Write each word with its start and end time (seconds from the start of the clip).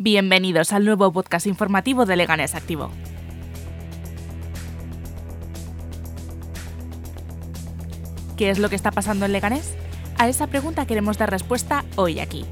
Bienvenidos 0.00 0.72
al 0.72 0.84
nuevo 0.84 1.12
podcast 1.12 1.48
informativo 1.48 2.06
de 2.06 2.14
Leganés 2.14 2.54
Activo. 2.54 2.92
¿Qué 8.36 8.50
es 8.50 8.60
lo 8.60 8.68
que 8.68 8.76
está 8.76 8.92
pasando 8.92 9.26
en 9.26 9.32
Leganés? 9.32 9.74
A 10.16 10.28
esa 10.28 10.46
pregunta 10.46 10.86
queremos 10.86 11.18
dar 11.18 11.32
respuesta 11.32 11.84
hoy 11.96 12.20
aquí. 12.20 12.44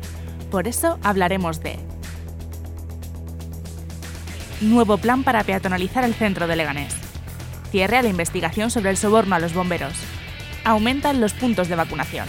Por 0.50 0.66
eso 0.66 0.98
hablaremos 1.04 1.60
de 1.60 1.78
Nuevo 4.60 4.98
plan 4.98 5.22
para 5.22 5.44
peatonalizar 5.44 6.02
el 6.02 6.14
centro 6.14 6.48
de 6.48 6.56
Leganés. 6.56 6.96
Cierre 7.70 7.98
a 7.98 8.02
la 8.02 8.08
investigación 8.08 8.72
sobre 8.72 8.90
el 8.90 8.96
soborno 8.96 9.36
a 9.36 9.38
los 9.38 9.54
bomberos. 9.54 9.94
Aumentan 10.64 11.20
los 11.20 11.32
puntos 11.32 11.68
de 11.68 11.76
vacunación. 11.76 12.26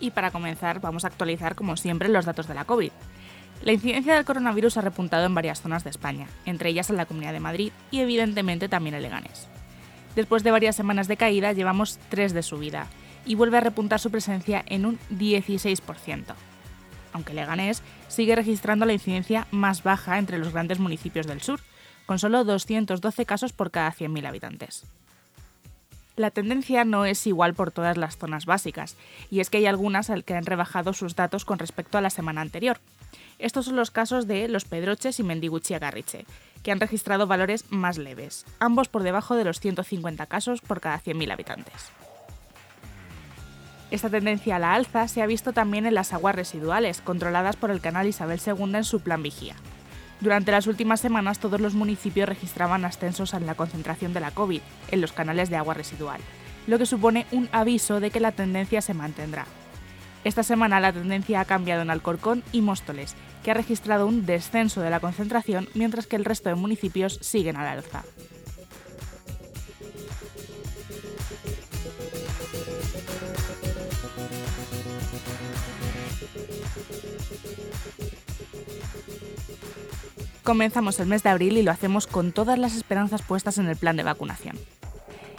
Y 0.00 0.10
para 0.10 0.30
comenzar, 0.30 0.80
vamos 0.80 1.04
a 1.04 1.08
actualizar, 1.08 1.54
como 1.54 1.76
siempre, 1.76 2.08
los 2.08 2.24
datos 2.24 2.48
de 2.48 2.54
la 2.54 2.64
COVID. 2.64 2.90
La 3.62 3.72
incidencia 3.72 4.14
del 4.14 4.24
coronavirus 4.24 4.78
ha 4.78 4.80
repuntado 4.80 5.26
en 5.26 5.34
varias 5.34 5.60
zonas 5.60 5.84
de 5.84 5.90
España, 5.90 6.26
entre 6.46 6.70
ellas 6.70 6.88
en 6.88 6.96
la 6.96 7.04
Comunidad 7.04 7.34
de 7.34 7.40
Madrid 7.40 7.72
y 7.90 8.00
evidentemente 8.00 8.70
también 8.70 8.94
en 8.94 9.02
Leganés. 9.02 9.48
Después 10.16 10.42
de 10.42 10.50
varias 10.50 10.76
semanas 10.76 11.08
de 11.08 11.18
caída, 11.18 11.52
llevamos 11.52 11.98
tres 12.08 12.32
de 12.32 12.42
subida 12.42 12.86
y 13.26 13.34
vuelve 13.34 13.58
a 13.58 13.60
repuntar 13.60 14.00
su 14.00 14.10
presencia 14.10 14.64
en 14.66 14.86
un 14.86 14.98
16%. 15.10 16.34
Aunque 17.12 17.34
Leganés 17.34 17.82
sigue 18.08 18.34
registrando 18.34 18.86
la 18.86 18.94
incidencia 18.94 19.46
más 19.50 19.82
baja 19.82 20.18
entre 20.18 20.38
los 20.38 20.52
grandes 20.52 20.78
municipios 20.78 21.26
del 21.26 21.42
sur, 21.42 21.60
con 22.06 22.18
solo 22.18 22.44
212 22.44 23.26
casos 23.26 23.52
por 23.52 23.70
cada 23.70 23.92
100.000 23.92 24.26
habitantes. 24.26 24.84
La 26.20 26.30
tendencia 26.30 26.84
no 26.84 27.06
es 27.06 27.26
igual 27.26 27.54
por 27.54 27.72
todas 27.72 27.96
las 27.96 28.18
zonas 28.18 28.44
básicas, 28.44 28.98
y 29.30 29.40
es 29.40 29.48
que 29.48 29.56
hay 29.56 29.64
algunas 29.64 30.12
que 30.26 30.34
han 30.34 30.44
rebajado 30.44 30.92
sus 30.92 31.16
datos 31.16 31.46
con 31.46 31.58
respecto 31.58 31.96
a 31.96 32.02
la 32.02 32.10
semana 32.10 32.42
anterior. 32.42 32.76
Estos 33.38 33.64
son 33.64 33.76
los 33.76 33.90
casos 33.90 34.26
de 34.26 34.46
Los 34.46 34.66
Pedroches 34.66 35.18
y 35.18 35.22
Mendiguchi 35.22 35.78
Garriche, 35.78 36.26
que 36.62 36.72
han 36.72 36.78
registrado 36.78 37.26
valores 37.26 37.64
más 37.70 37.96
leves, 37.96 38.44
ambos 38.58 38.88
por 38.88 39.02
debajo 39.02 39.34
de 39.34 39.44
los 39.44 39.60
150 39.60 40.26
casos 40.26 40.60
por 40.60 40.82
cada 40.82 41.00
100.000 41.00 41.32
habitantes. 41.32 41.90
Esta 43.90 44.10
tendencia 44.10 44.56
a 44.56 44.58
la 44.58 44.74
alza 44.74 45.08
se 45.08 45.22
ha 45.22 45.26
visto 45.26 45.54
también 45.54 45.86
en 45.86 45.94
las 45.94 46.12
aguas 46.12 46.34
residuales, 46.34 47.00
controladas 47.00 47.56
por 47.56 47.70
el 47.70 47.80
canal 47.80 48.06
Isabel 48.06 48.42
II 48.46 48.74
en 48.74 48.84
su 48.84 49.00
plan 49.00 49.22
Vigía. 49.22 49.56
Durante 50.20 50.52
las 50.52 50.66
últimas 50.66 51.00
semanas 51.00 51.38
todos 51.38 51.60
los 51.60 51.74
municipios 51.74 52.28
registraban 52.28 52.84
ascensos 52.84 53.32
en 53.32 53.46
la 53.46 53.54
concentración 53.54 54.12
de 54.12 54.20
la 54.20 54.32
COVID 54.32 54.60
en 54.90 55.00
los 55.00 55.12
canales 55.12 55.48
de 55.48 55.56
agua 55.56 55.72
residual, 55.72 56.20
lo 56.66 56.78
que 56.78 56.84
supone 56.84 57.26
un 57.32 57.48
aviso 57.52 58.00
de 58.00 58.10
que 58.10 58.20
la 58.20 58.32
tendencia 58.32 58.82
se 58.82 58.92
mantendrá. 58.92 59.46
Esta 60.22 60.42
semana 60.42 60.78
la 60.78 60.92
tendencia 60.92 61.40
ha 61.40 61.46
cambiado 61.46 61.80
en 61.80 61.88
Alcorcón 61.88 62.42
y 62.52 62.60
Móstoles, 62.60 63.16
que 63.42 63.50
ha 63.50 63.54
registrado 63.54 64.06
un 64.06 64.26
descenso 64.26 64.82
de 64.82 64.90
la 64.90 65.00
concentración 65.00 65.68
mientras 65.72 66.06
que 66.06 66.16
el 66.16 66.26
resto 66.26 66.50
de 66.50 66.54
municipios 66.54 67.18
siguen 67.22 67.56
al 67.56 67.66
alza. 67.66 68.04
Comenzamos 80.50 80.98
el 80.98 81.06
mes 81.06 81.22
de 81.22 81.28
abril 81.28 81.58
y 81.58 81.62
lo 81.62 81.70
hacemos 81.70 82.08
con 82.08 82.32
todas 82.32 82.58
las 82.58 82.74
esperanzas 82.74 83.22
puestas 83.22 83.58
en 83.58 83.68
el 83.68 83.76
plan 83.76 83.94
de 83.94 84.02
vacunación. 84.02 84.58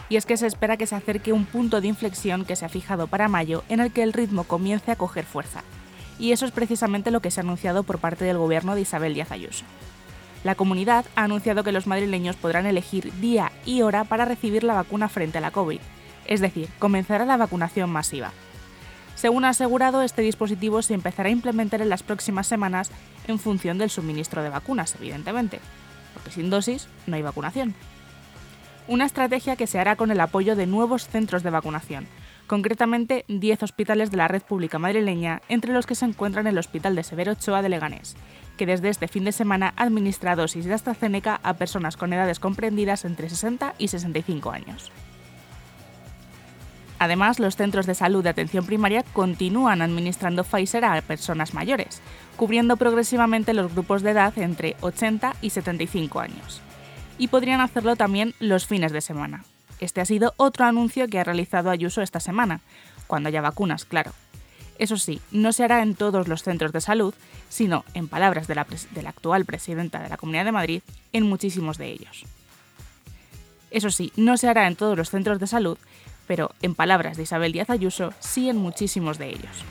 Y 0.08 0.16
es 0.16 0.24
que 0.24 0.38
se 0.38 0.46
espera 0.46 0.78
que 0.78 0.86
se 0.86 0.94
acerque 0.94 1.34
un 1.34 1.44
punto 1.44 1.82
de 1.82 1.88
inflexión 1.88 2.46
que 2.46 2.56
se 2.56 2.64
ha 2.64 2.70
fijado 2.70 3.08
para 3.08 3.28
mayo 3.28 3.62
en 3.68 3.80
el 3.80 3.92
que 3.92 4.04
el 4.04 4.14
ritmo 4.14 4.44
comience 4.44 4.90
a 4.90 4.96
coger 4.96 5.26
fuerza. 5.26 5.64
Y 6.18 6.32
eso 6.32 6.46
es 6.46 6.50
precisamente 6.50 7.10
lo 7.10 7.20
que 7.20 7.30
se 7.30 7.40
ha 7.40 7.42
anunciado 7.42 7.82
por 7.82 7.98
parte 7.98 8.24
del 8.24 8.38
gobierno 8.38 8.74
de 8.74 8.80
Isabel 8.80 9.12
Díaz 9.12 9.32
Ayuso. 9.32 9.66
La 10.44 10.54
comunidad 10.54 11.04
ha 11.14 11.24
anunciado 11.24 11.62
que 11.62 11.72
los 11.72 11.86
madrileños 11.86 12.36
podrán 12.36 12.64
elegir 12.64 13.12
día 13.20 13.52
y 13.66 13.82
hora 13.82 14.04
para 14.04 14.24
recibir 14.24 14.64
la 14.64 14.72
vacuna 14.72 15.10
frente 15.10 15.36
a 15.36 15.42
la 15.42 15.50
COVID, 15.50 15.80
es 16.24 16.40
decir, 16.40 16.70
comenzará 16.78 17.26
la 17.26 17.36
vacunación 17.36 17.90
masiva. 17.90 18.32
Según 19.14 19.44
ha 19.44 19.50
asegurado, 19.50 20.02
este 20.02 20.22
dispositivo 20.22 20.82
se 20.82 20.94
empezará 20.94 21.28
a 21.28 21.32
implementar 21.32 21.80
en 21.80 21.88
las 21.88 22.02
próximas 22.02 22.46
semanas 22.46 22.90
en 23.28 23.38
función 23.38 23.78
del 23.78 23.90
suministro 23.90 24.42
de 24.42 24.48
vacunas, 24.48 24.94
evidentemente, 24.96 25.60
porque 26.14 26.30
sin 26.30 26.50
dosis 26.50 26.88
no 27.06 27.16
hay 27.16 27.22
vacunación. 27.22 27.74
Una 28.88 29.04
estrategia 29.04 29.54
que 29.56 29.68
se 29.68 29.78
hará 29.78 29.94
con 29.94 30.10
el 30.10 30.20
apoyo 30.20 30.56
de 30.56 30.66
nuevos 30.66 31.06
centros 31.06 31.44
de 31.44 31.50
vacunación, 31.50 32.08
concretamente 32.48 33.24
10 33.28 33.62
hospitales 33.62 34.10
de 34.10 34.16
la 34.16 34.28
red 34.28 34.42
pública 34.42 34.78
madrileña, 34.78 35.40
entre 35.48 35.72
los 35.72 35.86
que 35.86 35.94
se 35.94 36.04
encuentran 36.04 36.48
el 36.48 36.58
Hospital 36.58 36.96
de 36.96 37.04
Severo 37.04 37.32
Ochoa 37.32 37.62
de 37.62 37.68
Leganés, 37.68 38.16
que 38.56 38.66
desde 38.66 38.88
este 38.88 39.08
fin 39.08 39.24
de 39.24 39.32
semana 39.32 39.72
administra 39.76 40.34
dosis 40.34 40.64
de 40.64 40.74
AstraZeneca 40.74 41.40
a 41.44 41.54
personas 41.54 41.96
con 41.96 42.12
edades 42.12 42.40
comprendidas 42.40 43.04
entre 43.04 43.30
60 43.30 43.74
y 43.78 43.88
65 43.88 44.50
años. 44.50 44.90
Además, 47.02 47.40
los 47.40 47.56
centros 47.56 47.86
de 47.86 47.96
salud 47.96 48.22
de 48.22 48.28
atención 48.28 48.64
primaria 48.64 49.02
continúan 49.12 49.82
administrando 49.82 50.44
Pfizer 50.44 50.84
a 50.84 51.02
personas 51.02 51.52
mayores, 51.52 52.00
cubriendo 52.36 52.76
progresivamente 52.76 53.54
los 53.54 53.72
grupos 53.72 54.02
de 54.02 54.12
edad 54.12 54.38
entre 54.38 54.76
80 54.82 55.34
y 55.42 55.50
75 55.50 56.20
años. 56.20 56.60
Y 57.18 57.26
podrían 57.26 57.60
hacerlo 57.60 57.96
también 57.96 58.34
los 58.38 58.68
fines 58.68 58.92
de 58.92 59.00
semana. 59.00 59.42
Este 59.80 60.00
ha 60.00 60.04
sido 60.04 60.32
otro 60.36 60.64
anuncio 60.64 61.08
que 61.08 61.18
ha 61.18 61.24
realizado 61.24 61.70
Ayuso 61.70 62.02
esta 62.02 62.20
semana, 62.20 62.60
cuando 63.08 63.30
haya 63.30 63.40
vacunas, 63.40 63.84
claro. 63.84 64.12
Eso 64.78 64.96
sí, 64.96 65.20
no 65.32 65.52
se 65.52 65.64
hará 65.64 65.82
en 65.82 65.96
todos 65.96 66.28
los 66.28 66.44
centros 66.44 66.70
de 66.70 66.80
salud, 66.80 67.14
sino, 67.48 67.84
en 67.94 68.06
palabras 68.06 68.46
de 68.46 68.54
la, 68.54 68.64
de 68.92 69.02
la 69.02 69.08
actual 69.08 69.44
presidenta 69.44 69.98
de 69.98 70.08
la 70.08 70.18
Comunidad 70.18 70.44
de 70.44 70.52
Madrid, 70.52 70.82
en 71.12 71.24
muchísimos 71.28 71.78
de 71.78 71.90
ellos. 71.90 72.26
Eso 73.72 73.90
sí, 73.90 74.12
no 74.14 74.36
se 74.36 74.48
hará 74.48 74.68
en 74.68 74.76
todos 74.76 74.96
los 74.96 75.10
centros 75.10 75.40
de 75.40 75.48
salud, 75.48 75.78
pero, 76.32 76.50
en 76.62 76.74
palabras 76.74 77.18
de 77.18 77.24
Isabel 77.24 77.52
Díaz 77.52 77.68
Ayuso, 77.68 78.14
sí 78.18 78.48
en 78.48 78.56
muchísimos 78.56 79.18
de 79.18 79.28
ellos. 79.28 79.64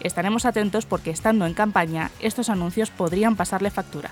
Estaremos 0.00 0.44
atentos 0.44 0.84
porque 0.84 1.08
estando 1.08 1.46
en 1.46 1.54
campaña, 1.54 2.10
estos 2.20 2.50
anuncios 2.50 2.90
podrían 2.90 3.36
pasarle 3.36 3.70
factura. 3.70 4.10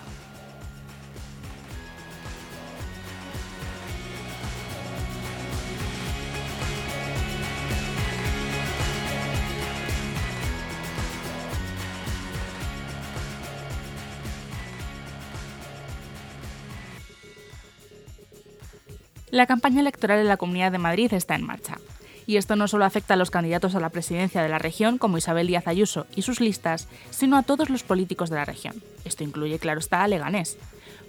La 19.30 19.46
campaña 19.46 19.80
electoral 19.80 20.18
en 20.18 20.26
la 20.26 20.36
Comunidad 20.36 20.72
de 20.72 20.78
Madrid 20.78 21.12
está 21.14 21.36
en 21.36 21.46
marcha. 21.46 21.78
Y 22.26 22.36
esto 22.36 22.56
no 22.56 22.66
solo 22.66 22.84
afecta 22.84 23.14
a 23.14 23.16
los 23.16 23.30
candidatos 23.30 23.74
a 23.74 23.80
la 23.80 23.88
presidencia 23.90 24.42
de 24.42 24.48
la 24.48 24.58
región, 24.58 24.98
como 24.98 25.18
Isabel 25.18 25.46
Díaz 25.46 25.68
Ayuso 25.68 26.06
y 26.16 26.22
sus 26.22 26.40
listas, 26.40 26.88
sino 27.10 27.36
a 27.36 27.44
todos 27.44 27.70
los 27.70 27.84
políticos 27.84 28.28
de 28.28 28.36
la 28.36 28.44
región. 28.44 28.82
Esto 29.04 29.22
incluye, 29.22 29.60
claro 29.60 29.78
está, 29.78 30.02
a 30.02 30.08
Leganés. 30.08 30.58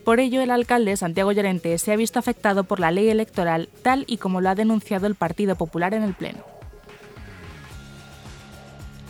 Por 0.05 0.19
ello, 0.19 0.41
el 0.41 0.51
alcalde 0.51 0.97
Santiago 0.97 1.31
Llorente 1.31 1.77
se 1.79 1.91
ha 1.91 1.95
visto 1.95 2.19
afectado 2.19 2.63
por 2.63 2.79
la 2.79 2.91
ley 2.91 3.09
electoral 3.09 3.69
tal 3.81 4.03
y 4.07 4.17
como 4.17 4.39
lo 4.39 4.49
ha 4.49 4.55
denunciado 4.55 5.07
el 5.07 5.15
Partido 5.15 5.55
Popular 5.55 5.95
en 5.95 6.03
el 6.03 6.13
Pleno. 6.13 6.43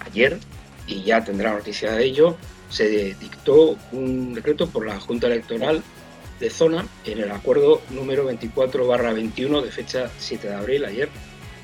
Ayer, 0.06 0.40
y 0.88 1.04
ya 1.04 1.24
tendrá 1.24 1.54
noticia 1.54 1.92
de 1.94 2.06
ello, 2.06 2.38
se 2.70 3.14
dictó 3.16 3.78
un 3.92 4.34
decreto 4.34 4.68
por 4.68 4.86
la 4.86 5.00
Junta 5.00 5.28
Electoral 5.28 5.84
de 6.42 6.50
zona 6.50 6.86
en 7.06 7.20
el 7.20 7.32
acuerdo 7.32 7.82
número 7.92 8.30
24-21 8.30 9.62
de 9.62 9.72
fecha 9.72 10.12
7 10.18 10.50
de 10.50 10.56
abril, 10.56 10.84
ayer, 10.84 11.08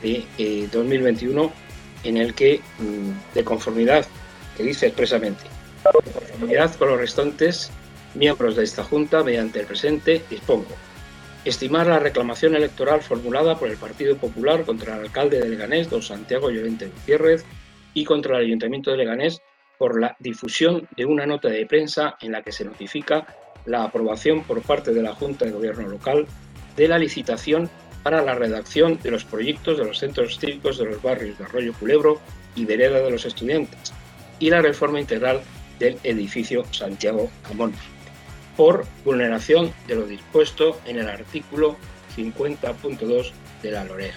de 0.02 0.70
2021, 0.72 1.46
eh, 1.46 1.52
en 2.04 2.18
el 2.18 2.34
que, 2.34 2.62
mm, 2.80 3.34
de 3.36 3.44
conformidad, 3.44 4.06
que 4.56 4.64
dice 4.64 4.88
expresamente, 4.88 5.44
de 6.06 6.12
conformidad 6.12 6.74
con 6.76 6.90
los 6.90 7.00
restantes 7.00 7.72
miembros 8.14 8.56
de 8.56 8.64
esta 8.64 8.84
Junta, 8.84 9.24
mediante 9.24 9.60
el 9.60 9.66
presente, 9.66 10.22
dispongo. 10.30 10.68
Estimar 11.44 11.88
la 11.88 12.00
reclamación 12.00 12.56
electoral 12.56 13.02
formulada 13.02 13.58
por 13.58 13.70
el 13.70 13.78
Partido 13.78 14.16
Popular 14.18 14.64
contra 14.64 14.96
el 14.96 15.06
alcalde 15.06 15.40
de 15.40 15.50
Leganés, 15.50 15.90
don 15.90 16.02
Santiago 16.02 16.50
Llorente 16.50 16.88
Gutiérrez, 16.88 17.46
y 17.94 18.06
contra 18.06 18.38
el 18.38 18.46
Ayuntamiento 18.46 18.92
de 18.92 18.98
Leganés 18.98 19.42
por 19.78 20.00
la 20.00 20.16
difusión 20.20 20.88
de 20.96 21.06
una 21.06 21.26
nota 21.26 21.50
de 21.50 21.66
prensa 21.66 22.16
en 22.22 22.32
la 22.32 22.42
que 22.42 22.52
se 22.52 22.66
notifica 22.66 23.26
la 23.68 23.84
aprobación 23.84 24.44
por 24.44 24.62
parte 24.64 24.94
de 24.94 25.04
la 25.04 25.14
Junta 25.14 25.46
de 25.46 25.52
Gobierno 25.52 25.88
local 25.88 26.26
de 26.76 26.88
la 26.88 26.98
licitación 26.98 27.70
para 28.02 28.24
la 28.24 28.34
redacción 28.34 29.00
de 29.04 29.12
los 29.12 29.26
proyectos 29.26 29.78
de 29.78 29.86
los 29.86 30.00
centros 30.00 30.40
cívicos 30.40 30.78
de 30.78 30.86
los 30.86 31.02
barrios 31.02 31.38
de 31.38 31.44
Arroyo 31.44 31.74
Culebro 31.74 32.20
y 32.56 32.66
Vereda 32.66 33.00
de 33.00 33.12
los 33.12 33.26
Estudiantes 33.26 33.94
y 34.40 34.50
la 34.50 34.62
reforma 34.62 35.00
integral 35.00 35.42
del 35.80 36.00
edificio 36.04 36.64
Santiago 36.72 37.30
Camón, 37.48 37.74
por 38.56 38.86
vulneración 39.04 39.74
de 39.88 39.96
lo 39.96 40.08
dispuesto 40.08 40.80
en 40.86 41.00
el 41.00 41.10
artículo 41.10 41.76
50.2 42.16 43.32
de 43.62 43.72
la 43.72 43.84
LOREA. 43.84 44.14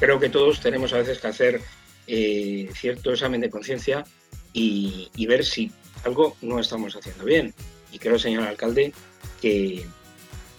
Creo 0.00 0.18
que 0.18 0.28
todos 0.28 0.60
tenemos 0.60 0.92
a 0.92 0.98
veces 0.98 1.20
que 1.20 1.26
hacer 1.28 1.60
eh, 2.06 2.68
cierto 2.74 3.12
examen 3.12 3.40
de 3.40 3.50
conciencia 3.50 4.04
y 4.52 5.26
ver 5.26 5.44
si 5.44 5.70
algo 6.04 6.34
no 6.40 6.58
estamos 6.58 6.96
haciendo 6.96 7.24
bien. 7.24 7.54
Y 7.96 7.98
creo, 7.98 8.18
señor 8.18 8.46
alcalde, 8.46 8.92
que 9.40 9.86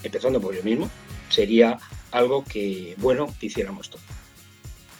empezando 0.01 0.41
por 0.41 0.55
yo 0.55 0.63
mismo, 0.63 0.89
sería 1.29 1.77
algo 2.09 2.43
que, 2.43 2.95
bueno, 2.97 3.27
que 3.39 3.45
hiciéramos 3.45 3.91
todos. 3.91 4.03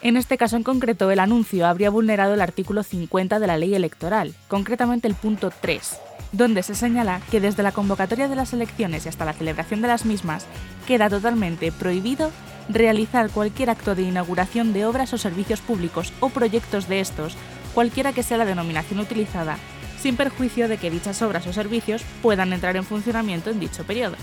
En 0.04 0.18
este 0.18 0.38
caso 0.38 0.56
en 0.56 0.62
concreto, 0.62 1.10
el 1.10 1.18
anuncio 1.18 1.66
habría 1.66 1.90
vulnerado 1.90 2.36
el 2.36 2.42
artículo 2.42 2.84
50 2.84 3.40
de 3.40 3.48
la 3.48 3.58
ley 3.58 3.74
electoral, 3.74 4.36
concretamente 4.50 5.08
el 5.08 5.16
punto 5.16 5.52
3, 5.62 5.98
donde 6.32 6.62
se 6.62 6.76
señala 6.76 7.22
que 7.32 7.42
desde 7.42 7.64
la 7.64 7.72
convocatoria 7.72 8.28
de 8.28 8.36
las 8.36 8.54
elecciones 8.54 9.08
y 9.08 9.10
hasta 9.10 9.26
la 9.26 9.34
celebración 9.34 9.82
de 9.82 9.88
las 9.88 10.06
mismas 10.06 10.46
queda 10.86 11.10
totalmente 11.10 11.72
prohibido 11.72 12.32
realizar 12.70 13.32
cualquier 13.32 13.72
acto 13.72 13.96
de 13.96 14.04
inauguración 14.04 14.74
de 14.74 14.86
obras 14.86 15.12
o 15.12 15.18
servicios 15.18 15.62
públicos 15.62 16.14
o 16.20 16.30
proyectos 16.30 16.88
de 16.88 17.00
estos, 17.00 17.36
cualquiera 17.74 18.14
que 18.14 18.22
sea 18.22 18.38
la 18.38 18.46
denominación 18.46 19.00
utilizada, 19.00 19.58
sin 20.02 20.16
perjuicio 20.16 20.68
de 20.68 20.78
que 20.78 20.92
dichas 20.92 21.22
obras 21.22 21.48
o 21.48 21.54
servicios 21.54 22.04
puedan 22.22 22.54
entrar 22.54 22.76
en 22.76 22.84
funcionamiento 22.84 23.50
en 23.50 23.60
dicho 23.60 23.84
periodo. 23.84 24.16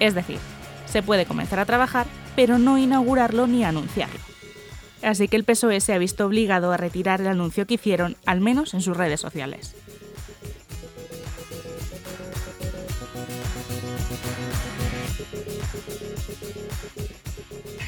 Es 0.00 0.14
decir, 0.14 0.38
se 0.86 1.02
puede 1.02 1.26
comenzar 1.26 1.58
a 1.58 1.66
trabajar, 1.66 2.06
pero 2.36 2.58
no 2.58 2.78
inaugurarlo 2.78 3.46
ni 3.46 3.64
anunciarlo. 3.64 4.20
Así 5.02 5.28
que 5.28 5.36
el 5.36 5.44
PSOE 5.44 5.80
se 5.80 5.92
ha 5.92 5.98
visto 5.98 6.24
obligado 6.24 6.72
a 6.72 6.76
retirar 6.76 7.20
el 7.20 7.28
anuncio 7.28 7.66
que 7.66 7.74
hicieron, 7.74 8.16
al 8.24 8.40
menos 8.40 8.72
en 8.72 8.80
sus 8.80 8.96
redes 8.96 9.20
sociales. 9.20 9.74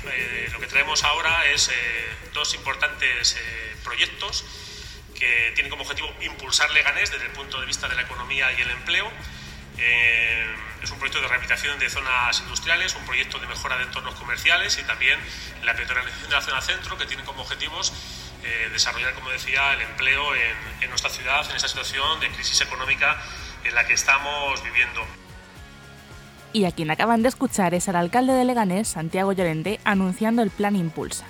Eh, 0.05 0.49
lo 0.53 0.61
que 0.61 0.67
traemos 0.67 1.05
ahora 1.05 1.51
es 1.55 1.69
eh, 1.69 1.73
dos 2.35 2.55
importantes 2.55 3.37
eh, 3.37 3.77
proyectos 3.83 4.45
que 5.19 5.53
tienen 5.55 5.71
como 5.71 5.83
objetivo 5.83 6.13
impulsar 6.21 6.71
Leganés 6.71 7.11
desde 7.11 7.27
el 7.27 7.33
punto 7.33 7.61
de 7.61 7.67
vista 7.67 7.89
de 7.89 7.95
la 7.95 8.03
economía 8.03 8.53
y 8.53 8.63
el 8.63 8.71
empleo. 8.71 9.11
es 10.83 10.91
un 10.91 10.99
proyecto 10.99 11.21
de 11.21 11.29
rehabilitación 11.29 11.79
de 11.79 11.91
zonas 11.91 12.41
industriales, 12.41 12.95
un 12.95 13.05
proyecto 13.05 13.39
de 13.39 13.47
mejora 13.47 13.77
de 13.77 13.85
entornos 13.85 14.15
comerciales 14.15 14.79
y 14.79 14.83
también 14.85 15.19
la 15.65 15.75
peatonalización 15.75 16.31
de 16.31 16.37
la 16.37 16.43
zona 16.43 16.61
centro, 16.61 16.97
que 16.97 17.07
tiene 17.07 17.25
como 17.25 17.43
objetivos 17.43 17.93
desarrollar, 18.73 19.13
como 19.15 19.31
decía, 19.31 19.73
el 19.73 19.81
empleo 19.81 20.35
en, 20.35 20.57
en 20.83 20.89
nuestra 20.91 21.11
ciudad 21.11 21.45
en 21.51 21.57
esta 21.57 21.67
situación 21.69 22.21
de 22.21 22.31
crisis 22.31 22.61
económica 22.61 23.21
en 23.65 23.75
la 23.75 23.85
que 23.87 23.95
estamos 23.95 24.63
viviendo 24.63 25.05
y 26.57 26.65
a 26.65 26.73
quien 26.73 26.91
acaban 26.91 27.23
de 27.23 27.29
escuchar 27.29 27.75
es 27.75 27.87
al 27.91 27.97
alcalde 27.97 28.33
de 28.33 28.47
Leganés, 28.47 28.89
Santiago 28.89 29.35
Llorente, 29.35 29.79
anunciando 29.85 30.41
el 30.41 30.49
plan 30.49 30.75
Impulsa. 30.75 31.27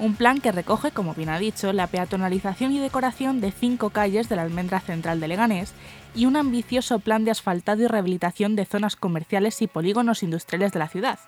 Un 0.00 0.14
plan 0.14 0.40
que 0.40 0.50
recoge, 0.50 0.92
como 0.92 1.12
bien 1.12 1.28
ha 1.28 1.38
dicho, 1.38 1.74
la 1.74 1.86
peatonalización 1.86 2.72
y 2.72 2.78
decoración 2.78 3.42
de 3.42 3.52
cinco 3.52 3.90
calles 3.90 4.30
de 4.30 4.36
la 4.36 4.42
almendra 4.42 4.80
central 4.80 5.20
de 5.20 5.28
Leganés 5.28 5.74
y 6.14 6.24
un 6.24 6.36
ambicioso 6.36 7.00
plan 7.00 7.26
de 7.26 7.30
asfaltado 7.30 7.82
y 7.82 7.86
rehabilitación 7.86 8.56
de 8.56 8.64
zonas 8.64 8.96
comerciales 8.96 9.60
y 9.60 9.66
polígonos 9.66 10.22
industriales 10.22 10.72
de 10.72 10.78
la 10.78 10.88
ciudad. 10.88 11.18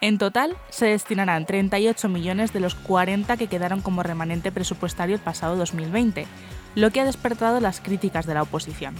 En 0.00 0.18
total, 0.18 0.56
se 0.70 0.86
destinarán 0.86 1.44
38 1.44 2.08
millones 2.08 2.52
de 2.52 2.60
los 2.60 2.76
40 2.76 3.36
que 3.36 3.48
quedaron 3.48 3.80
como 3.80 4.04
remanente 4.04 4.52
presupuestario 4.52 5.16
el 5.16 5.20
pasado 5.20 5.56
2020, 5.56 6.28
lo 6.76 6.90
que 6.92 7.00
ha 7.00 7.04
despertado 7.04 7.58
las 7.58 7.80
críticas 7.80 8.26
de 8.26 8.34
la 8.34 8.42
oposición. 8.42 8.94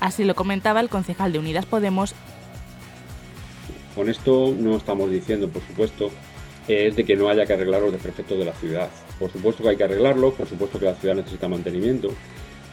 Así 0.00 0.24
lo 0.24 0.34
comentaba 0.34 0.80
el 0.80 0.88
concejal 0.88 1.32
de 1.32 1.38
Unidas 1.38 1.66
Podemos, 1.66 2.16
con 3.94 4.10
esto 4.10 4.54
no 4.58 4.76
estamos 4.76 5.10
diciendo, 5.10 5.48
por 5.48 5.62
supuesto, 5.62 6.10
es 6.68 6.96
de 6.96 7.04
que 7.04 7.16
no 7.16 7.28
haya 7.28 7.46
que 7.46 7.52
arreglar 7.52 7.82
los 7.82 7.92
desperfectos 7.92 8.38
de 8.38 8.44
la 8.44 8.52
ciudad. 8.52 8.90
Por 9.18 9.30
supuesto 9.30 9.62
que 9.62 9.70
hay 9.70 9.76
que 9.76 9.84
arreglarlo, 9.84 10.32
por 10.34 10.46
supuesto 10.46 10.78
que 10.78 10.86
la 10.86 10.94
ciudad 10.94 11.14
necesita 11.14 11.48
mantenimiento, 11.48 12.10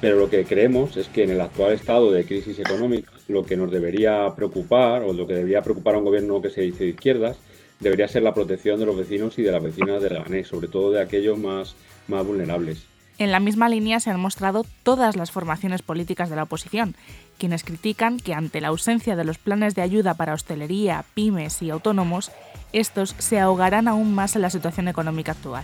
pero 0.01 0.17
lo 0.17 0.29
que 0.29 0.43
creemos 0.43 0.97
es 0.97 1.07
que 1.07 1.23
en 1.23 1.31
el 1.31 1.41
actual 1.41 1.73
estado 1.73 2.11
de 2.11 2.25
crisis 2.25 2.59
económica, 2.59 3.11
lo 3.27 3.45
que 3.45 3.55
nos 3.55 3.71
debería 3.71 4.33
preocupar, 4.35 5.03
o 5.03 5.13
lo 5.13 5.25
que 5.25 5.35
debería 5.35 5.61
preocupar 5.61 5.95
a 5.95 5.99
un 5.99 6.05
gobierno 6.05 6.41
que 6.41 6.49
se 6.49 6.61
dice 6.61 6.83
de 6.83 6.89
izquierdas, 6.89 7.37
debería 7.79 8.07
ser 8.07 8.23
la 8.23 8.33
protección 8.33 8.79
de 8.79 8.85
los 8.85 8.97
vecinos 8.97 9.37
y 9.39 9.43
de 9.43 9.51
las 9.51 9.63
vecinas 9.63 10.01
de 10.01 10.09
Leganés, 10.09 10.47
sobre 10.47 10.67
todo 10.67 10.91
de 10.91 11.01
aquellos 11.01 11.37
más, 11.37 11.75
más 12.07 12.25
vulnerables. 12.25 12.92
En 13.23 13.31
la 13.31 13.39
misma 13.39 13.69
línea 13.69 14.01
se 14.01 14.09
han 14.09 14.19
mostrado 14.19 14.65
todas 14.83 15.15
las 15.15 15.31
formaciones 15.31 15.81
políticas 15.81 16.29
de 16.29 16.35
la 16.35 16.43
oposición, 16.43 16.93
quienes 17.37 17.63
critican 17.63 18.19
que 18.19 18.33
ante 18.33 18.59
la 18.59 18.67
ausencia 18.67 19.15
de 19.15 19.23
los 19.23 19.37
planes 19.37 19.75
de 19.75 19.81
ayuda 19.81 20.15
para 20.15 20.33
hostelería, 20.33 21.05
pymes 21.13 21.61
y 21.61 21.69
autónomos, 21.69 22.33
estos 22.73 23.15
se 23.19 23.39
ahogarán 23.39 23.87
aún 23.87 24.13
más 24.13 24.35
en 24.35 24.41
la 24.41 24.49
situación 24.49 24.89
económica 24.89 25.31
actual. 25.31 25.63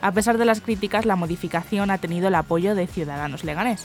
A 0.00 0.12
pesar 0.12 0.38
de 0.38 0.46
las 0.46 0.62
críticas, 0.62 1.04
la 1.04 1.16
modificación 1.16 1.90
ha 1.90 1.98
tenido 1.98 2.28
el 2.28 2.34
apoyo 2.34 2.74
de 2.74 2.86
Ciudadanos 2.86 3.44
Leganés. 3.44 3.84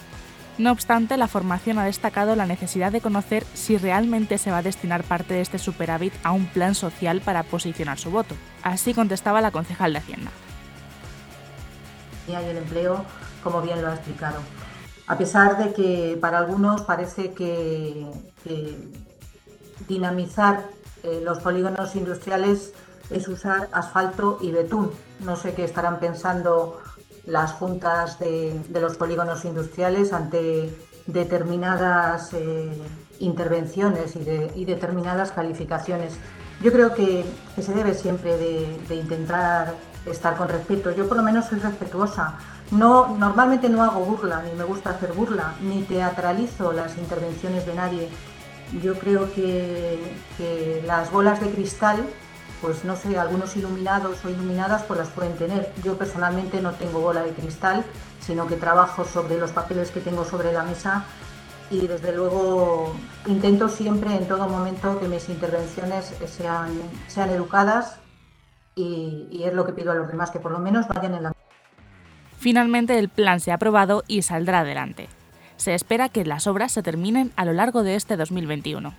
No 0.57 0.71
obstante, 0.71 1.18
la 1.18 1.27
formación 1.27 1.80
ha 1.80 1.83
destacado 1.83 2.33
la 2.38 2.45
necesidad 2.45 2.94
de 2.94 3.01
conocer 3.01 3.44
si 3.56 3.77
realmente 3.77 4.38
se 4.38 4.51
va 4.51 4.60
a 4.60 4.63
destinar 4.63 5.04
parte 5.04 5.33
de 5.33 5.42
este 5.42 5.60
superávit 5.60 6.13
a 6.24 6.31
un 6.31 6.45
plan 6.45 6.75
social 6.75 7.19
para 7.19 7.44
posicionar 7.44 8.00
su 8.00 8.10
voto. 8.10 8.36
Así 8.62 8.94
contestaba 8.94 9.42
la 9.42 9.51
concejal 9.51 9.92
de 9.92 10.00
Hacienda 10.00 10.31
y 12.27 12.33
el 12.33 12.57
empleo, 12.57 13.05
como 13.43 13.61
bien 13.61 13.81
lo 13.81 13.89
ha 13.89 13.95
explicado. 13.95 14.39
A 15.07 15.17
pesar 15.17 15.57
de 15.57 15.73
que 15.73 16.17
para 16.19 16.37
algunos 16.37 16.81
parece 16.81 17.33
que, 17.33 18.07
dinamizar 19.87 20.65
eh, 21.03 21.21
los 21.23 21.39
polígonos 21.39 21.95
industriales 21.95 22.73
es 23.09 23.27
usar 23.27 23.67
asfalto 23.73 24.37
y 24.41 24.51
betún. 24.51 24.91
No 25.19 25.35
sé 25.35 25.53
qué 25.53 25.65
estarán 25.65 25.99
pensando 25.99 26.81
las 27.25 27.51
juntas 27.53 28.19
de, 28.19 28.59
los 28.69 28.95
polígonos 28.97 29.45
industriales 29.45 30.13
ante 30.13 30.73
determinadas 31.07 32.33
eh, 32.33 32.71
intervenciones 33.19 34.15
y, 34.15 34.65
determinadas 34.65 35.31
calificaciones. 35.31 36.13
Yo 36.61 36.71
creo 36.71 36.94
que, 36.94 37.25
se 37.61 37.73
debe 37.73 37.94
siempre 37.94 38.38
de 38.38 38.95
intentar 38.95 39.73
estar 40.05 40.35
con 40.35 40.50
respeto. 40.50 40.91
Yo 40.91 41.07
por 41.07 41.17
lo 41.17 41.23
menos 41.23 41.45
soy 41.45 41.59
respetuosa. 41.59 42.35
No, 42.71 43.15
normalmente 43.17 43.69
no 43.69 43.83
hago 43.83 44.01
burla, 44.01 44.41
ni 44.41 44.51
me 44.57 44.63
gusta 44.63 44.91
hacer 44.91 45.13
burla, 45.13 45.53
ni 45.61 45.83
teatralizo 45.83 46.73
las 46.73 46.97
intervenciones 46.97 47.65
de 47.65 47.75
nadie. 47.75 48.09
Yo 48.81 48.97
creo 48.97 49.31
que, 49.33 50.17
las 50.85 51.11
bolas 51.11 51.39
de 51.39 51.51
cristal, 51.51 52.03
pues 52.62 52.83
no 52.86 52.95
sé, 52.95 53.17
algunos 53.17 53.55
iluminados 53.55 54.24
o 54.25 54.29
iluminadas 54.29 54.83
pues 54.83 55.00
las 55.00 55.10
pueden 55.10 55.36
tener. 55.36 55.72
Yo 55.83 55.98
personalmente 55.98 56.62
no 56.62 56.72
tengo 56.72 57.00
bola 57.01 57.22
de 57.24 57.31
cristal, 57.31 57.83
sino 58.19 58.48
que 58.48 58.55
trabajo 58.55 59.05
sobre 59.05 59.38
los 59.38 59.51
papeles 59.51 59.91
que 59.91 60.00
tengo 60.00 60.25
sobre 60.25 60.51
la 60.53 60.63
mesa 60.63 61.05
y 61.74 61.88
desde 61.88 62.15
luego 62.15 62.94
intento 63.25 63.68
siempre 63.68 64.15
en 64.15 64.27
todo 64.27 64.48
momento 64.48 65.00
que 65.00 65.08
mis 65.08 65.27
intervenciones 65.30 66.13
sean, 66.27 66.72
sean 67.08 67.30
educadas, 67.32 67.98
y, 68.75 69.44
es 69.44 69.53
lo 69.53 69.65
que 69.65 69.74
pido 69.74 69.92
a 69.92 69.96
los 69.96 70.08
demás, 70.08 70.32
que 70.32 70.39
por 70.39 70.51
lo 70.51 70.60
menos 70.60 70.88
vayan 70.88 71.15
en 71.15 71.24
la... 71.24 71.34
Finalmente 72.39 72.98
el 73.00 73.10
plan 73.10 73.39
se 73.39 73.51
ha 73.51 73.56
aprobado 73.56 74.03
y 74.08 74.22
saldrá 74.22 74.60
adelante. 74.60 75.08
Se 75.58 75.74
espera 75.74 76.10
que 76.10 76.25
las 76.25 76.48
obras 76.48 76.72
se 76.72 76.84
terminen 76.84 77.32
a 77.36 77.46
lo 77.46 77.53
largo 77.53 77.84
de 77.84 77.96
este 77.96 78.18
2021. 78.18 78.94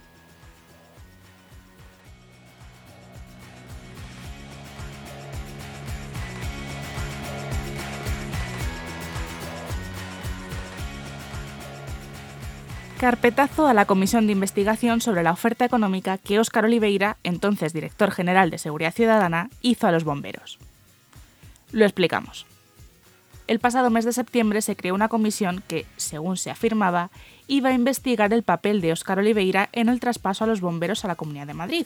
Carpetazo 13.05 13.67
a 13.67 13.75
la 13.75 13.85
comisión 13.85 14.25
de 14.27 14.33
investigación 14.33 15.03
sobre 15.03 15.23
la 15.23 15.33
oferta 15.33 15.67
económica 15.67 16.17
que 16.17 16.41
Óscar 16.41 16.65
Oliveira, 16.65 17.19
entonces 17.23 17.75
director 17.75 18.11
general 18.11 18.49
de 18.49 18.57
Seguridad 18.57 18.95
Ciudadana, 18.95 19.51
hizo 19.61 19.87
a 19.87 19.93
los 19.93 20.05
bomberos. 20.05 20.59
Lo 21.71 21.85
explicamos. 21.85 22.47
El 23.47 23.59
pasado 23.59 23.91
mes 23.91 24.07
de 24.07 24.15
septiembre 24.15 24.63
se 24.63 24.75
creó 24.75 24.95
una 24.95 25.11
comisión 25.11 25.63
que, 25.69 25.85
según 25.99 26.39
se 26.39 26.51
afirmaba, 26.51 27.11
iba 27.47 27.69
a 27.69 27.75
investigar 27.75 28.33
el 28.33 28.43
papel 28.43 28.81
de 28.81 28.93
Óscar 28.93 29.19
Oliveira 29.19 29.69
en 29.73 29.91
el 29.91 30.01
traspaso 30.01 30.45
a 30.45 30.47
los 30.47 30.63
bomberos 30.63 31.05
a 31.05 31.09
la 31.09 31.17
Comunidad 31.17 31.47
de 31.47 31.53
Madrid, 31.53 31.85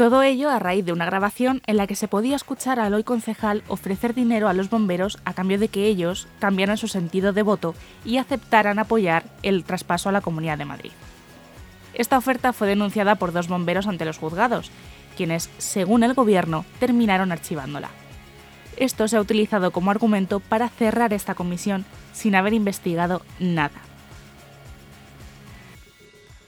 todo 0.00 0.22
ello 0.22 0.48
a 0.48 0.58
raíz 0.58 0.86
de 0.86 0.94
una 0.94 1.04
grabación 1.04 1.60
en 1.66 1.76
la 1.76 1.86
que 1.86 1.94
se 1.94 2.08
podía 2.08 2.34
escuchar 2.34 2.80
al 2.80 2.94
hoy 2.94 3.04
concejal 3.04 3.62
ofrecer 3.68 4.14
dinero 4.14 4.48
a 4.48 4.54
los 4.54 4.70
bomberos 4.70 5.18
a 5.26 5.34
cambio 5.34 5.58
de 5.58 5.68
que 5.68 5.88
ellos 5.88 6.26
cambiaran 6.38 6.78
su 6.78 6.88
sentido 6.88 7.34
de 7.34 7.42
voto 7.42 7.74
y 8.02 8.16
aceptaran 8.16 8.78
apoyar 8.78 9.24
el 9.42 9.62
traspaso 9.62 10.08
a 10.08 10.12
la 10.12 10.22
Comunidad 10.22 10.56
de 10.56 10.64
Madrid. 10.64 10.92
Esta 11.92 12.16
oferta 12.16 12.54
fue 12.54 12.66
denunciada 12.66 13.16
por 13.16 13.34
dos 13.34 13.48
bomberos 13.48 13.86
ante 13.86 14.06
los 14.06 14.16
juzgados, 14.16 14.70
quienes, 15.18 15.50
según 15.58 16.02
el 16.02 16.14
gobierno, 16.14 16.64
terminaron 16.78 17.30
archivándola. 17.30 17.90
Esto 18.78 19.06
se 19.06 19.18
ha 19.18 19.20
utilizado 19.20 19.70
como 19.70 19.90
argumento 19.90 20.40
para 20.40 20.70
cerrar 20.70 21.12
esta 21.12 21.34
comisión 21.34 21.84
sin 22.14 22.36
haber 22.36 22.54
investigado 22.54 23.20
nada. 23.38 23.89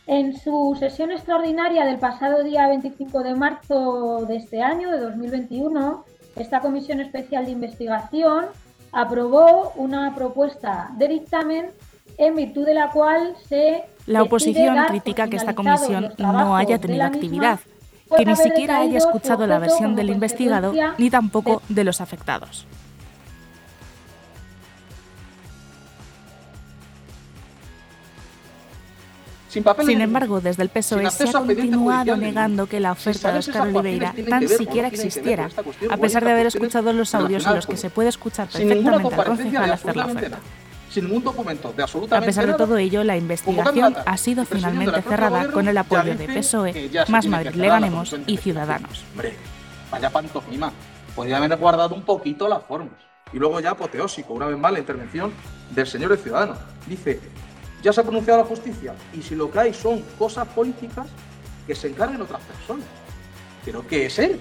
En 0.06 0.37
su 0.37 0.76
sesión 0.78 1.12
extraordinaria 1.12 1.85
del 1.85 1.99
pasado 1.99 2.42
día 2.42 2.66
25 2.66 3.23
de 3.23 3.35
marzo 3.35 4.25
de 4.26 4.37
este 4.37 4.61
año, 4.61 4.90
de 4.90 4.99
2021, 4.99 6.04
esta 6.37 6.61
Comisión 6.61 7.00
Especial 7.00 7.44
de 7.44 7.52
Investigación 7.52 8.47
aprobó 8.90 9.73
una 9.76 10.14
propuesta 10.14 10.90
de 10.97 11.09
dictamen 11.09 11.66
en 12.18 12.35
virtud 12.35 12.66
de 12.66 12.75
la 12.75 12.90
cual 12.90 13.35
se... 13.49 13.85
La 14.06 14.23
oposición 14.23 14.76
critica 14.87 15.28
que 15.28 15.37
esta 15.37 15.54
comisión 15.54 16.12
no 16.18 16.56
haya 16.56 16.78
tenido 16.78 17.04
actividad, 17.04 17.61
que 18.16 18.25
ni 18.25 18.35
siquiera 18.35 18.80
haya 18.80 18.99
escuchado 18.99 19.47
la 19.47 19.61
versión 19.61 19.94
del 19.94 20.11
investigado 20.11 20.75
ni 20.99 21.11
tampoco 21.11 21.62
de 21.68 21.85
los 21.85 22.00
afectados. 22.00 22.66
Sin 29.52 30.00
embargo, 30.00 30.40
desde 30.40 30.62
el 30.62 30.71
PSOE 30.71 31.11
se 31.11 31.28
ha 31.28 31.32
continuado 31.32 32.16
negando 32.16 32.66
que 32.66 32.80
la 32.80 32.92
oferta 32.92 33.32
de 33.32 33.40
Oscar 33.40 33.68
Oliveira 33.68 34.14
tan 34.28 34.49
siquiera 34.49 34.88
existiera, 34.88 35.50
a 35.90 35.97
pesar 35.99 36.25
de 36.25 36.30
haber 36.30 36.47
escuchado 36.47 36.92
los 36.92 37.14
audios 37.14 37.47
en 37.47 37.56
los 37.56 37.66
que 37.66 37.76
se 37.76 37.90
puede 37.90 38.09
escuchar 38.09 38.49
perfectamente 38.49 39.14
al 39.14 39.25
concejal 39.25 39.73
hacer 39.73 39.97
la 39.97 40.06
oferta. 40.06 40.38
Sin 40.88 41.04
ningún 41.04 41.25
documento 41.25 41.73
de 41.75 41.82
absolutamente 41.82 42.25
A 42.25 42.26
pesar 42.26 42.47
de 42.47 42.54
todo 42.54 42.76
ello, 42.76 43.02
la 43.02 43.16
investigación 43.16 43.97
ha 44.04 44.16
sido 44.16 44.44
finalmente 44.44 45.00
cerrada 45.02 45.50
con 45.50 45.68
el 45.68 45.76
apoyo 45.76 46.14
de 46.14 46.28
PSOE, 46.28 46.90
Más 47.09 47.26
Madrid 47.26 47.54
Le 47.54 47.68
Ganemos 47.68 48.14
y 48.26 48.37
Ciudadanos. 48.37 49.04
Hombre, 49.12 49.35
vaya 49.90 50.11
pantomima. 50.11 50.73
Podría 51.14 51.38
haber 51.38 51.56
guardado 51.56 51.94
un 51.94 52.02
poquito 52.02 52.49
las 52.49 52.62
formas. 52.64 52.92
Y 53.32 53.38
luego 53.38 53.61
ya 53.61 53.71
apoteósico, 53.71 54.35
una 54.35 54.47
vez 54.47 54.59
más, 54.59 54.73
la 54.73 54.78
intervención 54.78 55.32
del 55.71 55.87
señor 55.87 56.11
de 56.11 56.18
Ciudadanos. 56.18 56.59
Dice, 56.87 57.21
ya 57.82 57.92
se 57.92 58.00
ha 58.00 58.04
pronunciado 58.04 58.40
la 58.40 58.46
justicia 58.46 58.94
y 59.12 59.22
si 59.22 59.34
lo 59.34 59.50
que 59.50 59.58
hay 59.58 59.74
son 59.74 60.02
cosas 60.18 60.46
políticas, 60.48 61.06
que 61.66 61.74
se 61.74 61.88
encarguen 61.88 62.20
otras 62.20 62.40
personas. 62.42 62.86
¿Pero 63.64 63.86
qué 63.86 64.06
es 64.06 64.18
él? 64.18 64.40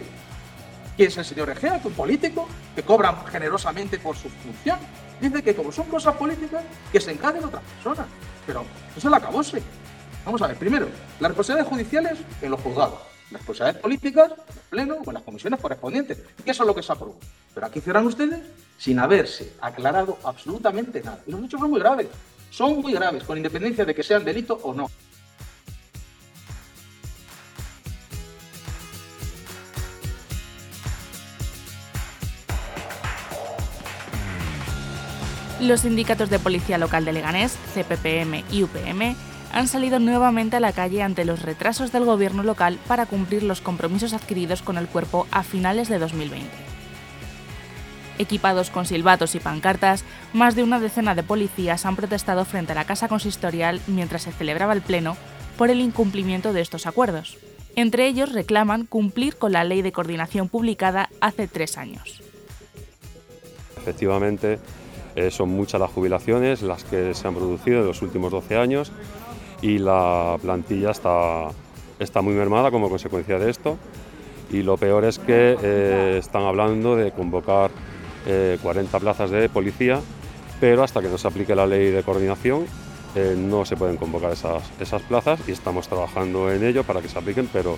¿Quién 0.96 1.10
es 1.10 1.18
el 1.18 1.26
señor 1.26 1.50
Egea? 1.50 1.80
¿Un 1.84 1.94
político 1.94 2.48
que 2.76 2.84
cobra 2.84 3.24
generosamente 3.32 4.00
por 4.00 4.16
su 4.16 4.30
función? 4.30 4.80
Dice 5.20 5.44
que 5.44 5.56
como 5.56 5.72
son 5.72 5.86
cosas 5.86 6.16
políticas, 6.16 6.64
que 6.92 7.00
se 7.00 7.12
encarguen 7.12 7.44
otras 7.44 7.64
personas. 7.64 8.08
Pero 8.46 8.64
eso 8.96 9.08
es 9.08 9.12
la 9.12 9.18
acabose. 9.18 9.62
Vamos 10.26 10.42
a 10.42 10.48
ver, 10.48 10.58
primero, 10.58 10.88
las 11.20 11.30
responsabilidades 11.30 11.70
judiciales 11.72 12.20
en 12.42 12.52
los 12.52 12.60
juzgados, 12.62 13.00
las 13.32 13.42
responsabilidades 13.42 13.82
políticas 13.82 14.32
en 14.32 14.54
el 14.54 14.62
Pleno 14.70 14.98
o 15.06 15.10
en 15.10 15.14
las 15.14 15.24
comisiones 15.24 15.60
correspondientes. 15.60 16.20
Y 16.46 16.50
eso 16.50 16.64
es 16.64 16.68
lo 16.68 16.76
que 16.76 16.84
se 16.84 16.92
aprobó. 16.92 17.18
Pero 17.54 17.66
aquí 17.66 17.82
cierran 17.82 18.06
ustedes 18.06 18.40
sin 18.78 19.00
haberse 19.00 19.54
aclarado 19.62 20.18
absolutamente 20.24 21.02
nada. 21.02 21.20
Y 21.28 21.32
los 21.32 21.44
hechos 21.44 21.60
son 21.60 21.70
muy 21.70 21.80
graves 21.80 22.08
son 22.52 22.82
muy 22.82 22.94
graves, 22.94 23.24
con 23.24 23.38
independencia 23.38 23.86
de 23.86 23.96
que 23.96 24.04
sean 24.04 24.24
delito 24.24 24.60
o 24.62 24.74
no. 24.74 24.92
Los 35.60 35.82
sindicatos 35.82 36.30
de 36.30 36.40
policía 36.40 36.78
local 36.78 37.06
de 37.06 37.14
Leganés, 37.14 37.56
CPPM 37.74 38.44
y 38.52 38.64
UPM, 38.64 39.16
han 39.54 39.68
salido 39.68 40.00
nuevamente 40.00 40.58
a 40.58 40.60
la 40.60 40.74
calle 40.74 41.04
ante 41.04 41.24
los 41.24 41.44
retrasos 41.44 41.92
del 41.92 42.06
gobierno 42.06 42.42
local 42.42 42.80
para 42.88 43.06
cumplir 43.06 43.44
los 43.44 43.62
compromisos 43.62 44.14
adquiridos 44.14 44.62
con 44.62 44.78
el 44.78 44.88
cuerpo 44.88 45.28
a 45.32 45.44
finales 45.44 45.88
de 45.88 46.00
2020 46.00 46.71
equipados 48.22 48.70
con 48.70 48.86
silbatos 48.86 49.36
y 49.36 49.40
pancartas, 49.40 50.04
más 50.34 50.56
de 50.56 50.64
una 50.64 50.80
decena 50.80 51.16
de 51.16 51.24
policías 51.24 51.86
han 51.86 51.96
protestado 51.96 52.46
frente 52.46 52.72
a 52.72 52.76
la 52.76 52.86
casa 52.86 53.08
consistorial 53.08 53.82
mientras 53.88 54.24
se 54.24 54.32
celebraba 54.32 54.74
el 54.74 54.82
Pleno 54.82 55.18
por 55.58 55.70
el 55.70 55.82
incumplimiento 55.82 56.54
de 56.54 56.62
estos 56.62 56.88
acuerdos. 56.88 57.38
Entre 57.76 58.08
ellos 58.08 58.32
reclaman 58.32 58.86
cumplir 58.86 59.38
con 59.38 59.52
la 59.52 59.64
ley 59.64 59.82
de 59.82 59.92
coordinación 59.92 60.50
publicada 60.50 61.10
hace 61.22 61.48
tres 61.48 61.78
años. 61.78 62.22
Efectivamente, 63.78 64.60
eh, 65.16 65.32
son 65.32 65.50
muchas 65.50 65.80
las 65.80 65.92
jubilaciones 65.92 66.62
las 66.62 66.84
que 66.84 67.14
se 67.14 67.28
han 67.28 67.36
producido 67.36 67.80
en 67.80 67.88
los 67.88 68.02
últimos 68.02 68.32
12 68.32 68.58
años 68.58 68.92
y 69.62 69.78
la 69.78 70.38
plantilla 70.42 70.92
está, 70.92 71.50
está 72.00 72.22
muy 72.22 72.34
mermada 72.34 72.72
como 72.72 72.90
consecuencia 72.90 73.40
de 73.40 73.50
esto. 73.50 73.78
Y 74.52 74.64
lo 74.64 74.78
peor 74.78 75.06
es 75.06 75.18
que 75.18 75.58
eh, 75.62 76.18
están 76.20 76.44
hablando 76.44 76.96
de 76.96 77.12
convocar 77.12 77.72
40 78.26 78.98
eh, 78.98 79.00
plazas 79.00 79.32
de 79.32 79.50
policía, 79.50 80.00
pero 80.60 80.84
hasta 80.84 81.02
que 81.02 81.08
no 81.08 81.18
se 81.18 81.28
aplique 81.28 81.56
la 81.56 81.66
ley 81.66 81.92
de 81.92 82.04
coordinación 82.04 82.66
eh, 83.14 83.36
no 83.38 83.66
se 83.66 83.76
pueden 83.76 83.98
convocar 83.98 84.32
esas, 84.32 84.64
esas 84.80 85.02
plazas 85.02 85.40
y 85.48 85.52
estamos 85.52 85.88
trabajando 85.88 86.50
en 86.52 86.64
ello 86.64 86.84
para 86.84 87.02
que 87.02 87.10
se 87.10 87.20
apliquen, 87.20 87.50
pero 87.52 87.78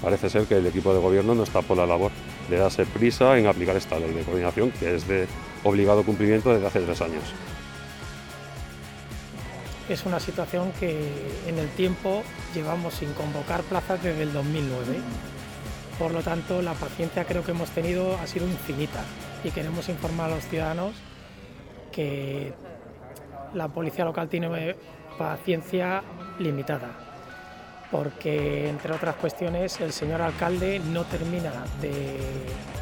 parece 0.00 0.28
ser 0.28 0.46
que 0.46 0.56
el 0.56 0.66
equipo 0.66 0.92
de 0.92 1.00
gobierno 1.00 1.36
no 1.36 1.44
está 1.44 1.62
por 1.62 1.76
la 1.76 1.86
labor 1.86 2.10
de 2.50 2.56
darse 2.56 2.84
prisa 2.84 3.38
en 3.38 3.46
aplicar 3.46 3.76
esta 3.76 3.98
ley 4.00 4.10
de 4.12 4.22
coordinación 4.22 4.72
que 4.72 4.96
es 4.96 5.06
de 5.06 5.28
obligado 5.62 6.02
cumplimiento 6.02 6.52
desde 6.52 6.66
hace 6.66 6.80
tres 6.80 7.00
años. 7.00 7.22
Es 9.88 10.04
una 10.04 10.18
situación 10.18 10.72
que 10.80 11.08
en 11.46 11.58
el 11.58 11.68
tiempo 11.70 12.24
llevamos 12.54 12.94
sin 12.94 13.12
convocar 13.12 13.62
plazas 13.62 14.02
desde 14.02 14.22
el 14.22 14.32
2009. 14.32 14.98
Por 15.98 16.12
lo 16.12 16.22
tanto, 16.22 16.62
la 16.62 16.72
paciencia 16.72 17.24
creo 17.24 17.44
que 17.44 17.52
hemos 17.52 17.70
tenido 17.70 18.16
ha 18.16 18.26
sido 18.26 18.48
infinita 18.48 19.04
y 19.44 19.50
queremos 19.50 19.88
informar 19.88 20.30
a 20.30 20.36
los 20.36 20.44
ciudadanos 20.46 20.92
que 21.90 22.52
la 23.54 23.68
policía 23.68 24.04
local 24.04 24.28
tiene 24.28 24.76
paciencia 25.18 26.02
limitada, 26.38 26.90
porque 27.90 28.68
entre 28.68 28.92
otras 28.92 29.16
cuestiones 29.16 29.80
el 29.80 29.92
señor 29.92 30.22
alcalde 30.22 30.80
no 30.80 31.04
termina 31.04 31.52
de 31.80 32.18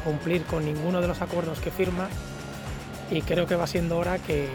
cumplir 0.03 0.43
con 0.43 0.65
ninguno 0.65 1.01
de 1.01 1.07
los 1.07 1.21
acuerdos 1.21 1.59
que 1.59 1.71
firma 1.71 2.07
y 3.09 3.21
creo 3.21 3.45
que 3.45 3.55
va 3.55 3.67
siendo 3.67 3.97
hora 3.97 4.17
que 4.19 4.47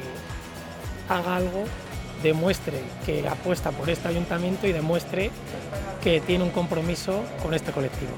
haga 1.08 1.36
algo, 1.36 1.64
demuestre 2.22 2.80
que 3.04 3.28
apuesta 3.28 3.70
por 3.70 3.90
este 3.90 4.08
ayuntamiento 4.08 4.66
y 4.66 4.72
demuestre 4.72 5.30
que 6.02 6.20
tiene 6.20 6.44
un 6.44 6.50
compromiso 6.50 7.22
con 7.42 7.52
este 7.52 7.72
colectivo. 7.72 8.12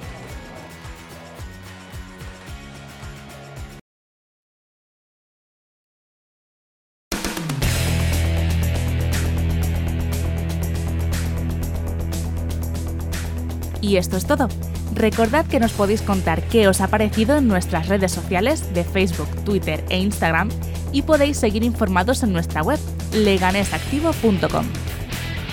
Y 13.80 13.97
esto 13.97 14.16
es 14.16 14.26
todo. 14.26 14.49
Recordad 14.94 15.47
que 15.47 15.61
nos 15.61 15.73
podéis 15.73 16.02
contar 16.02 16.42
qué 16.42 16.68
os 16.68 16.80
ha 16.80 16.88
parecido 16.88 17.37
en 17.37 17.47
nuestras 17.47 17.88
redes 17.88 18.12
sociales 18.12 18.75
de 18.75 18.85
Facebook, 18.85 19.28
Twitter 19.44 19.85
e 19.90 19.99
Instagram 19.99 20.49
y 20.92 21.02
podéis 21.02 21.37
seguir 21.37 21.62
informados 21.62 22.23
en 22.23 22.32
nuestra 22.32 22.62
web 22.62 22.78
leganesactivo.com. 23.12 24.66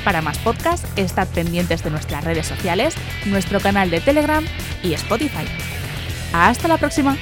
Para 0.03 0.21
más 0.21 0.37
podcasts, 0.39 0.87
estad 0.95 1.27
pendientes 1.29 1.83
de 1.83 1.89
nuestras 1.89 2.23
redes 2.23 2.45
sociales, 2.45 2.95
nuestro 3.25 3.59
canal 3.59 3.89
de 3.89 4.01
Telegram 4.01 4.45
y 4.83 4.93
Spotify. 4.93 5.45
¡Hasta 6.31 6.67
la 6.67 6.77
próxima! 6.77 7.17